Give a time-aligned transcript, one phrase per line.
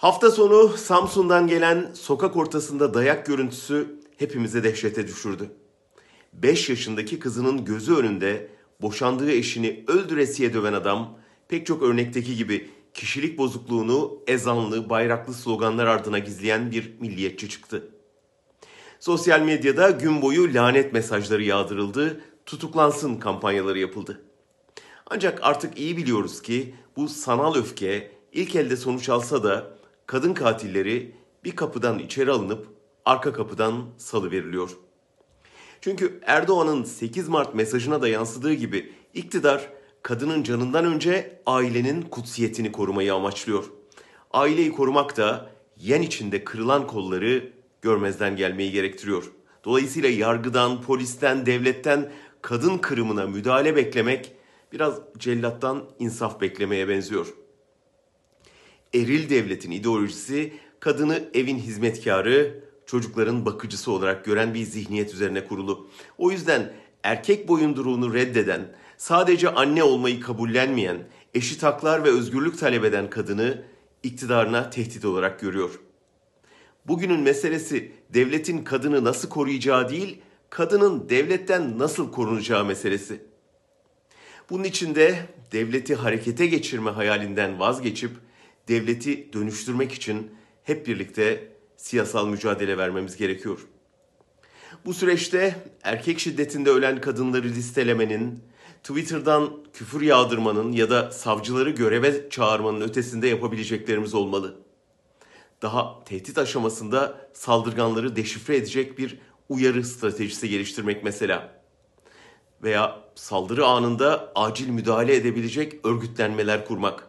[0.00, 5.50] Hafta sonu Samsun'dan gelen sokak ortasında dayak görüntüsü hepimize dehşete düşürdü.
[6.32, 8.48] 5 yaşındaki kızının gözü önünde
[8.82, 11.18] boşandığı eşini öldüresiye döven adam
[11.48, 17.88] pek çok örnekteki gibi kişilik bozukluğunu ezanlı, bayraklı sloganlar ardına gizleyen bir milliyetçi çıktı.
[19.00, 24.22] Sosyal medyada gün boyu lanet mesajları yağdırıldı, tutuklansın kampanyaları yapıldı.
[25.06, 29.79] Ancak artık iyi biliyoruz ki bu sanal öfke ilk elde sonuç alsa da
[30.10, 32.66] kadın katilleri bir kapıdan içeri alınıp
[33.04, 34.70] arka kapıdan salı veriliyor.
[35.80, 39.68] Çünkü Erdoğan'ın 8 Mart mesajına da yansıdığı gibi iktidar
[40.02, 43.64] kadının canından önce ailenin kutsiyetini korumayı amaçlıyor.
[44.30, 47.52] Aileyi korumak da yen içinde kırılan kolları
[47.82, 49.32] görmezden gelmeyi gerektiriyor.
[49.64, 54.32] Dolayısıyla yargıdan, polisten, devletten kadın kırımına müdahale beklemek
[54.72, 57.34] biraz cellattan insaf beklemeye benziyor.
[58.94, 65.88] Eril devletin ideolojisi kadını evin hizmetkarı, çocukların bakıcısı olarak gören bir zihniyet üzerine kurulu.
[66.18, 70.98] O yüzden erkek boyunduruğunu reddeden, sadece anne olmayı kabullenmeyen,
[71.34, 73.62] eşit haklar ve özgürlük talep eden kadını
[74.02, 75.80] iktidarına tehdit olarak görüyor.
[76.86, 83.22] Bugünün meselesi devletin kadını nasıl koruyacağı değil, kadının devletten nasıl korunacağı meselesi.
[84.50, 88.10] Bunun için de devleti harekete geçirme hayalinden vazgeçip
[88.68, 93.66] devleti dönüştürmek için hep birlikte siyasal mücadele vermemiz gerekiyor.
[94.84, 98.42] Bu süreçte erkek şiddetinde ölen kadınları listelemenin,
[98.82, 104.56] Twitter'dan küfür yağdırmanın ya da savcıları göreve çağırmanın ötesinde yapabileceklerimiz olmalı.
[105.62, 111.62] Daha tehdit aşamasında saldırganları deşifre edecek bir uyarı stratejisi geliştirmek mesela.
[112.62, 117.06] Veya saldırı anında acil müdahale edebilecek örgütlenmeler kurmak.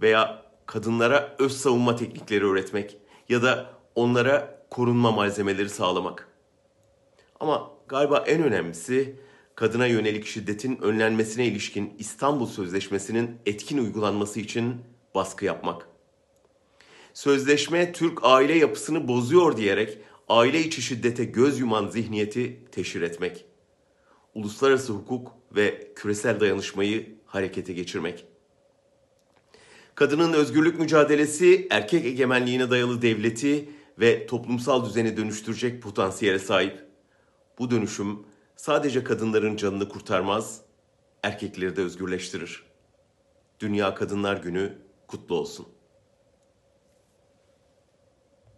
[0.00, 2.96] Veya kadınlara öz savunma teknikleri öğretmek
[3.28, 6.28] ya da onlara korunma malzemeleri sağlamak.
[7.40, 9.16] Ama galiba en önemlisi
[9.54, 14.76] kadına yönelik şiddetin önlenmesine ilişkin İstanbul Sözleşmesi'nin etkin uygulanması için
[15.14, 15.88] baskı yapmak.
[17.14, 19.98] Sözleşme Türk aile yapısını bozuyor diyerek
[20.28, 23.44] aile içi şiddete göz yuman zihniyeti teşhir etmek.
[24.34, 28.26] Uluslararası hukuk ve küresel dayanışmayı harekete geçirmek.
[29.96, 33.68] Kadının özgürlük mücadelesi erkek egemenliğine dayalı devleti
[33.98, 36.84] ve toplumsal düzeni dönüştürecek potansiyele sahip.
[37.58, 38.18] Bu dönüşüm
[38.56, 40.60] sadece kadınların canını kurtarmaz,
[41.22, 42.62] erkekleri de özgürleştirir.
[43.60, 45.66] Dünya Kadınlar Günü kutlu olsun.